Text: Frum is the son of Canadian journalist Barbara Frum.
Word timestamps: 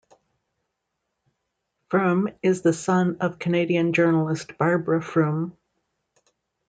Frum 1.91 2.27
is 2.41 2.63
the 2.63 2.73
son 2.73 3.17
of 3.19 3.37
Canadian 3.37 3.93
journalist 3.93 4.57
Barbara 4.57 4.99
Frum. 4.99 5.55